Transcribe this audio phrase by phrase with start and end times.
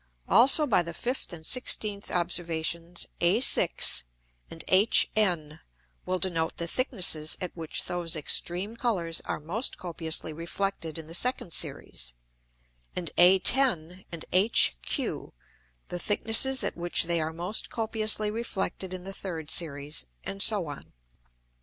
[0.27, 4.01] Also by the 5th and 16th Observations, A6
[4.49, 5.59] and HN
[6.07, 11.13] will denote the Thicknesses at which those extreme Colours are most copiously reflected in the
[11.13, 12.15] second Series,
[12.95, 15.33] and A10 and HQ
[15.89, 20.65] the Thicknesses at which they are most copiously reflected in the third Series, and so
[20.65, 20.93] on.